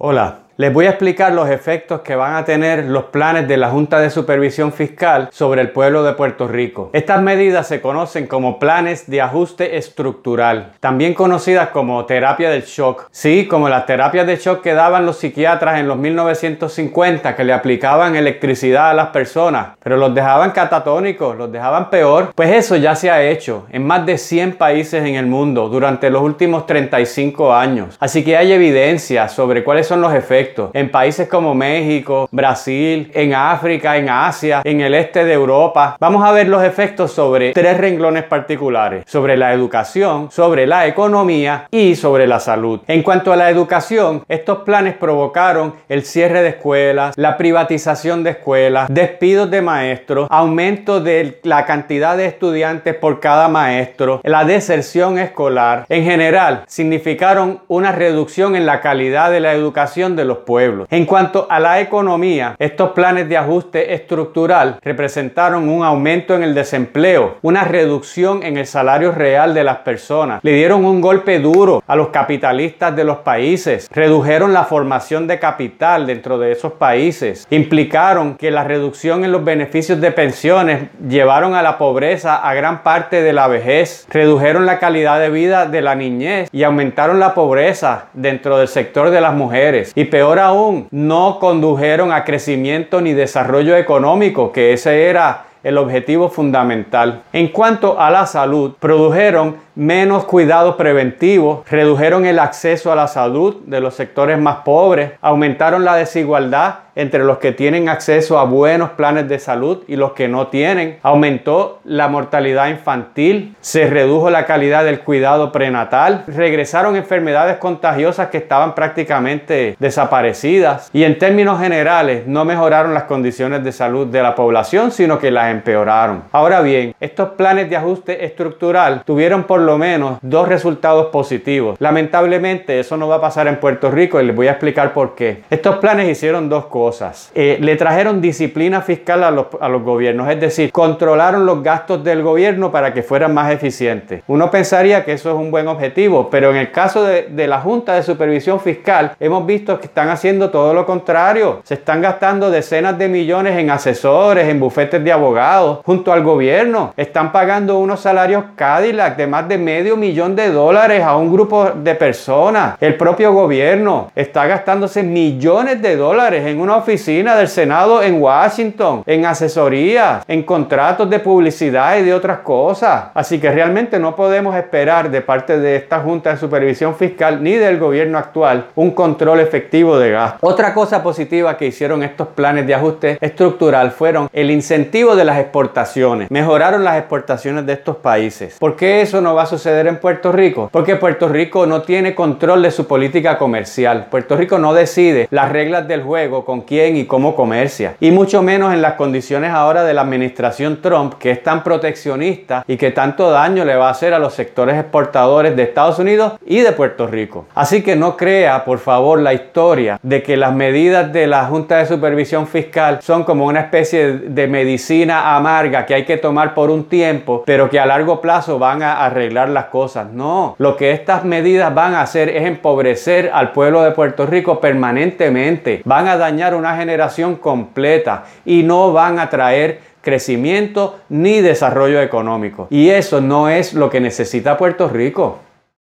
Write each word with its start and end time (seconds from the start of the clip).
Hola, 0.00 0.47
les 0.58 0.72
voy 0.72 0.86
a 0.86 0.90
explicar 0.90 1.32
los 1.34 1.48
efectos 1.48 2.00
que 2.00 2.16
van 2.16 2.34
a 2.34 2.44
tener 2.44 2.86
los 2.86 3.04
planes 3.04 3.46
de 3.46 3.56
la 3.56 3.70
Junta 3.70 4.00
de 4.00 4.10
Supervisión 4.10 4.72
Fiscal 4.72 5.28
sobre 5.30 5.60
el 5.60 5.70
pueblo 5.70 6.02
de 6.02 6.14
Puerto 6.14 6.48
Rico. 6.48 6.90
Estas 6.94 7.22
medidas 7.22 7.68
se 7.68 7.80
conocen 7.80 8.26
como 8.26 8.58
planes 8.58 9.08
de 9.08 9.20
ajuste 9.20 9.76
estructural, 9.76 10.72
también 10.80 11.14
conocidas 11.14 11.68
como 11.68 12.04
terapia 12.06 12.50
del 12.50 12.64
shock. 12.64 13.06
Sí, 13.12 13.46
como 13.46 13.68
las 13.68 13.86
terapias 13.86 14.26
de 14.26 14.34
shock 14.34 14.60
que 14.60 14.74
daban 14.74 15.06
los 15.06 15.18
psiquiatras 15.18 15.78
en 15.78 15.86
los 15.86 15.96
1950, 15.96 17.36
que 17.36 17.44
le 17.44 17.52
aplicaban 17.52 18.16
electricidad 18.16 18.90
a 18.90 18.94
las 18.94 19.10
personas, 19.10 19.76
pero 19.80 19.96
los 19.96 20.12
dejaban 20.12 20.50
catatónicos, 20.50 21.36
los 21.36 21.52
dejaban 21.52 21.88
peor. 21.88 22.32
Pues 22.34 22.50
eso 22.50 22.74
ya 22.74 22.96
se 22.96 23.12
ha 23.12 23.22
hecho 23.22 23.66
en 23.70 23.86
más 23.86 24.04
de 24.04 24.18
100 24.18 24.56
países 24.56 25.04
en 25.04 25.14
el 25.14 25.26
mundo 25.26 25.68
durante 25.68 26.10
los 26.10 26.22
últimos 26.22 26.66
35 26.66 27.54
años. 27.54 27.96
Así 28.00 28.24
que 28.24 28.36
hay 28.36 28.50
evidencia 28.50 29.28
sobre 29.28 29.62
cuáles 29.62 29.86
son 29.86 30.00
los 30.00 30.12
efectos 30.12 30.47
en 30.72 30.90
países 30.90 31.28
como 31.28 31.54
México, 31.54 32.28
Brasil, 32.30 33.10
en 33.14 33.34
África, 33.34 33.96
en 33.96 34.08
Asia, 34.08 34.62
en 34.64 34.80
el 34.80 34.94
este 34.94 35.24
de 35.24 35.32
Europa. 35.32 35.96
Vamos 36.00 36.24
a 36.24 36.32
ver 36.32 36.48
los 36.48 36.62
efectos 36.62 37.12
sobre 37.12 37.52
tres 37.52 37.76
renglones 37.78 38.24
particulares, 38.24 39.04
sobre 39.06 39.36
la 39.36 39.52
educación, 39.52 40.30
sobre 40.30 40.66
la 40.66 40.86
economía 40.86 41.66
y 41.70 41.94
sobre 41.94 42.26
la 42.26 42.40
salud. 42.40 42.80
En 42.86 43.02
cuanto 43.02 43.32
a 43.32 43.36
la 43.36 43.50
educación, 43.50 44.24
estos 44.28 44.58
planes 44.58 44.94
provocaron 44.94 45.74
el 45.88 46.04
cierre 46.04 46.42
de 46.42 46.50
escuelas, 46.50 47.16
la 47.16 47.36
privatización 47.36 48.24
de 48.24 48.30
escuelas, 48.30 48.88
despidos 48.88 49.50
de 49.50 49.62
maestros, 49.62 50.28
aumento 50.30 51.00
de 51.00 51.40
la 51.42 51.64
cantidad 51.64 52.16
de 52.16 52.26
estudiantes 52.26 52.94
por 52.94 53.20
cada 53.20 53.48
maestro, 53.48 54.20
la 54.24 54.44
deserción 54.44 55.18
escolar. 55.18 55.84
En 55.88 56.04
general, 56.04 56.64
significaron 56.66 57.60
una 57.68 57.92
reducción 57.92 58.56
en 58.56 58.66
la 58.66 58.80
calidad 58.80 59.30
de 59.30 59.40
la 59.40 59.52
educación 59.52 60.16
de 60.16 60.24
los 60.24 60.37
pueblos. 60.38 60.88
En 60.90 61.06
cuanto 61.06 61.46
a 61.50 61.60
la 61.60 61.80
economía, 61.80 62.56
estos 62.58 62.90
planes 62.90 63.28
de 63.28 63.36
ajuste 63.36 63.94
estructural 63.94 64.78
representaron 64.82 65.68
un 65.68 65.84
aumento 65.84 66.34
en 66.34 66.42
el 66.42 66.54
desempleo, 66.54 67.36
una 67.42 67.64
reducción 67.64 68.42
en 68.42 68.56
el 68.56 68.66
salario 68.66 69.12
real 69.12 69.54
de 69.54 69.64
las 69.64 69.78
personas, 69.78 70.40
le 70.42 70.52
dieron 70.52 70.84
un 70.84 71.00
golpe 71.00 71.38
duro 71.38 71.82
a 71.86 71.96
los 71.96 72.08
capitalistas 72.08 72.94
de 72.94 73.04
los 73.04 73.18
países, 73.18 73.88
redujeron 73.92 74.52
la 74.52 74.64
formación 74.64 75.26
de 75.26 75.38
capital 75.38 76.06
dentro 76.06 76.38
de 76.38 76.52
esos 76.52 76.72
países, 76.72 77.46
implicaron 77.50 78.36
que 78.36 78.50
la 78.50 78.64
reducción 78.64 79.24
en 79.24 79.32
los 79.32 79.44
beneficios 79.44 80.00
de 80.00 80.12
pensiones 80.12 80.88
llevaron 81.08 81.54
a 81.54 81.62
la 81.62 81.78
pobreza 81.78 82.36
a 82.36 82.54
gran 82.54 82.82
parte 82.82 83.22
de 83.22 83.32
la 83.32 83.48
vejez, 83.48 84.06
redujeron 84.10 84.66
la 84.66 84.78
calidad 84.78 85.18
de 85.20 85.30
vida 85.30 85.66
de 85.66 85.82
la 85.82 85.94
niñez 85.94 86.48
y 86.52 86.62
aumentaron 86.64 87.18
la 87.18 87.34
pobreza 87.34 88.06
dentro 88.12 88.58
del 88.58 88.68
sector 88.68 89.10
de 89.10 89.20
las 89.20 89.34
mujeres. 89.34 89.92
Y 89.94 90.04
peor 90.04 90.27
peor 90.28 90.40
aún, 90.40 90.88
no 90.90 91.38
condujeron 91.40 92.12
a 92.12 92.22
crecimiento 92.22 93.00
ni 93.00 93.14
desarrollo 93.14 93.74
económico, 93.76 94.52
que 94.52 94.74
ese 94.74 95.06
era 95.06 95.46
el 95.62 95.78
objetivo 95.78 96.28
fundamental. 96.28 97.22
En 97.32 97.48
cuanto 97.48 97.98
a 97.98 98.10
la 98.10 98.26
salud, 98.26 98.74
produjeron 98.78 99.56
menos 99.78 100.24
cuidados 100.24 100.74
preventivos, 100.74 101.60
redujeron 101.70 102.26
el 102.26 102.40
acceso 102.40 102.90
a 102.90 102.96
la 102.96 103.06
salud 103.06 103.58
de 103.64 103.80
los 103.80 103.94
sectores 103.94 104.36
más 104.36 104.56
pobres, 104.64 105.12
aumentaron 105.20 105.84
la 105.84 105.94
desigualdad 105.94 106.80
entre 106.98 107.22
los 107.22 107.38
que 107.38 107.52
tienen 107.52 107.88
acceso 107.88 108.40
a 108.40 108.44
buenos 108.44 108.90
planes 108.90 109.28
de 109.28 109.38
salud 109.38 109.84
y 109.86 109.94
los 109.94 110.14
que 110.14 110.26
no 110.26 110.48
tienen, 110.48 110.98
aumentó 111.04 111.78
la 111.84 112.08
mortalidad 112.08 112.70
infantil, 112.70 113.54
se 113.60 113.88
redujo 113.88 114.30
la 114.30 114.46
calidad 114.46 114.84
del 114.84 115.02
cuidado 115.02 115.52
prenatal, 115.52 116.24
regresaron 116.26 116.96
enfermedades 116.96 117.58
contagiosas 117.58 118.30
que 118.30 118.38
estaban 118.38 118.74
prácticamente 118.74 119.76
desaparecidas 119.78 120.90
y 120.92 121.04
en 121.04 121.20
términos 121.20 121.60
generales 121.60 122.26
no 122.26 122.44
mejoraron 122.44 122.94
las 122.94 123.04
condiciones 123.04 123.62
de 123.62 123.70
salud 123.70 124.08
de 124.08 124.20
la 124.20 124.34
población, 124.34 124.90
sino 124.90 125.20
que 125.20 125.30
las 125.30 125.52
empeoraron. 125.52 126.24
Ahora 126.32 126.62
bien, 126.62 126.96
estos 126.98 127.28
planes 127.30 127.70
de 127.70 127.76
ajuste 127.76 128.24
estructural 128.24 129.04
tuvieron 129.04 129.44
por 129.44 129.60
lo 129.68 129.78
menos 129.78 130.18
dos 130.22 130.48
resultados 130.48 131.06
positivos. 131.06 131.76
Lamentablemente 131.78 132.80
eso 132.80 132.96
no 132.96 133.06
va 133.06 133.16
a 133.16 133.20
pasar 133.20 133.46
en 133.46 133.60
Puerto 133.60 133.90
Rico 133.90 134.20
y 134.20 134.26
les 134.26 134.34
voy 134.34 134.48
a 134.48 134.52
explicar 134.52 134.92
por 134.92 135.14
qué. 135.14 135.42
Estos 135.48 135.76
planes 135.76 136.08
hicieron 136.08 136.48
dos 136.48 136.66
cosas 136.66 136.88
eh, 137.34 137.58
le 137.60 137.76
trajeron 137.76 138.20
disciplina 138.20 138.80
fiscal 138.80 139.22
a 139.22 139.30
los, 139.30 139.46
a 139.60 139.68
los 139.68 139.82
gobiernos, 139.82 140.28
es 140.30 140.40
decir, 140.40 140.72
controlaron 140.72 141.44
los 141.44 141.62
gastos 141.62 142.02
del 142.02 142.22
gobierno 142.22 142.70
para 142.70 142.94
que 142.94 143.02
fueran 143.02 143.34
más 143.34 143.52
eficientes. 143.52 144.22
Uno 144.26 144.50
pensaría 144.50 145.04
que 145.04 145.12
eso 145.12 145.30
es 145.30 145.36
un 145.36 145.50
buen 145.50 145.68
objetivo, 145.68 146.30
pero 146.30 146.50
en 146.50 146.56
el 146.56 146.70
caso 146.72 147.04
de, 147.04 147.28
de 147.30 147.46
la 147.46 147.60
Junta 147.60 147.94
de 147.94 148.02
Supervisión 148.02 148.60
Fiscal 148.60 149.12
hemos 149.20 149.44
visto 149.46 149.78
que 149.78 149.86
están 149.86 150.08
haciendo 150.08 150.50
todo 150.50 150.72
lo 150.72 150.86
contrario. 150.86 151.60
Se 151.64 151.74
están 151.74 152.00
gastando 152.00 152.50
decenas 152.50 152.98
de 152.98 153.08
millones 153.08 153.58
en 153.58 153.70
asesores, 153.70 154.48
en 154.48 154.60
bufetes 154.60 155.02
de 155.02 155.12
abogados, 155.12 155.80
junto 155.84 156.12
al 156.12 156.22
gobierno. 156.22 156.94
Están 156.96 157.32
pagando 157.32 157.78
unos 157.78 158.00
salarios 158.00 158.44
Cadillac 158.56 159.16
de 159.16 159.26
más 159.26 159.48
de 159.48 159.57
medio 159.58 159.96
millón 159.96 160.36
de 160.36 160.50
dólares 160.50 161.02
a 161.02 161.16
un 161.16 161.32
grupo 161.32 161.70
de 161.70 161.94
personas. 161.94 162.76
El 162.80 162.96
propio 162.96 163.32
gobierno 163.32 164.10
está 164.14 164.46
gastándose 164.46 165.02
millones 165.02 165.82
de 165.82 165.96
dólares 165.96 166.46
en 166.46 166.60
una 166.60 166.76
oficina 166.76 167.36
del 167.36 167.48
Senado 167.48 168.02
en 168.02 168.20
Washington, 168.20 169.02
en 169.06 169.26
asesoría, 169.26 170.22
en 170.28 170.42
contratos 170.42 171.08
de 171.10 171.18
publicidad 171.18 171.98
y 171.98 172.02
de 172.02 172.14
otras 172.14 172.38
cosas. 172.38 173.06
Así 173.14 173.38
que 173.38 173.50
realmente 173.50 173.98
no 173.98 174.14
podemos 174.14 174.56
esperar 174.56 175.10
de 175.10 175.20
parte 175.20 175.58
de 175.58 175.76
esta 175.76 176.00
Junta 176.00 176.30
de 176.30 176.36
Supervisión 176.36 176.94
Fiscal 176.94 177.42
ni 177.42 177.52
del 177.52 177.78
gobierno 177.78 178.18
actual 178.18 178.66
un 178.74 178.92
control 178.92 179.40
efectivo 179.40 179.98
de 179.98 180.10
gasto. 180.10 180.46
Otra 180.46 180.74
cosa 180.74 181.02
positiva 181.02 181.56
que 181.56 181.66
hicieron 181.66 182.02
estos 182.02 182.28
planes 182.28 182.66
de 182.66 182.74
ajuste 182.74 183.18
estructural 183.20 183.90
fueron 183.90 184.28
el 184.32 184.50
incentivo 184.50 185.16
de 185.16 185.24
las 185.24 185.38
exportaciones. 185.38 186.30
Mejoraron 186.30 186.84
las 186.84 186.98
exportaciones 186.98 187.66
de 187.66 187.72
estos 187.72 187.96
países. 187.96 188.56
¿Por 188.58 188.76
qué 188.76 189.00
eso 189.00 189.20
no 189.20 189.34
va 189.34 189.42
a 189.42 189.46
suceder 189.48 189.86
en 189.86 189.98
Puerto 189.98 190.30
Rico? 190.30 190.68
Porque 190.72 190.96
Puerto 190.96 191.28
Rico 191.28 191.66
no 191.66 191.82
tiene 191.82 192.14
control 192.14 192.62
de 192.62 192.70
su 192.70 192.86
política 192.86 193.38
comercial. 193.38 194.06
Puerto 194.10 194.36
Rico 194.36 194.58
no 194.58 194.74
decide 194.74 195.28
las 195.30 195.50
reglas 195.50 195.88
del 195.88 196.02
juego 196.02 196.44
con 196.44 196.60
quién 196.60 196.96
y 196.96 197.06
cómo 197.06 197.34
comercia. 197.34 197.96
Y 198.00 198.10
mucho 198.10 198.42
menos 198.42 198.72
en 198.72 198.82
las 198.82 198.94
condiciones 198.94 199.50
ahora 199.50 199.84
de 199.84 199.94
la 199.94 200.02
administración 200.02 200.80
Trump, 200.82 201.14
que 201.14 201.30
es 201.30 201.42
tan 201.42 201.62
proteccionista 201.62 202.64
y 202.66 202.76
que 202.76 202.90
tanto 202.90 203.30
daño 203.30 203.64
le 203.64 203.76
va 203.76 203.88
a 203.88 203.90
hacer 203.90 204.14
a 204.14 204.18
los 204.18 204.34
sectores 204.34 204.78
exportadores 204.78 205.56
de 205.56 205.62
Estados 205.62 205.98
Unidos 205.98 206.34
y 206.46 206.60
de 206.60 206.72
Puerto 206.72 207.06
Rico. 207.06 207.46
Así 207.54 207.82
que 207.82 207.96
no 207.96 208.16
crea, 208.16 208.64
por 208.64 208.78
favor, 208.78 209.20
la 209.20 209.34
historia 209.34 209.98
de 210.02 210.22
que 210.22 210.36
las 210.36 210.54
medidas 210.54 211.12
de 211.12 211.26
la 211.26 211.46
Junta 211.46 211.78
de 211.78 211.86
Supervisión 211.86 212.46
Fiscal 212.46 213.00
son 213.02 213.24
como 213.24 213.46
una 213.46 213.60
especie 213.60 214.12
de 214.12 214.46
medicina 214.46 215.36
amarga 215.36 215.86
que 215.86 215.94
hay 215.94 216.04
que 216.04 216.16
tomar 216.16 216.54
por 216.54 216.70
un 216.70 216.84
tiempo, 216.88 217.42
pero 217.46 217.68
que 217.70 217.80
a 217.80 217.86
largo 217.86 218.20
plazo 218.20 218.58
van 218.58 218.82
a 218.82 219.08
las 219.32 219.66
cosas. 219.66 220.10
No, 220.12 220.56
lo 220.58 220.76
que 220.76 220.92
estas 220.92 221.24
medidas 221.24 221.74
van 221.74 221.94
a 221.94 222.02
hacer 222.02 222.28
es 222.28 222.46
empobrecer 222.46 223.30
al 223.32 223.52
pueblo 223.52 223.82
de 223.82 223.92
Puerto 223.92 224.26
Rico 224.26 224.60
permanentemente. 224.60 225.82
Van 225.84 226.08
a 226.08 226.16
dañar 226.16 226.54
una 226.54 226.76
generación 226.76 227.36
completa 227.36 228.24
y 228.44 228.62
no 228.62 228.92
van 228.92 229.18
a 229.18 229.30
traer 229.30 229.80
crecimiento 230.00 231.00
ni 231.08 231.40
desarrollo 231.40 232.00
económico. 232.00 232.68
Y 232.70 232.90
eso 232.90 233.20
no 233.20 233.48
es 233.48 233.74
lo 233.74 233.90
que 233.90 234.00
necesita 234.00 234.56
Puerto 234.56 234.88
Rico. 234.88 235.40